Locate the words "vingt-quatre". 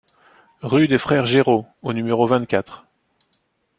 2.25-2.87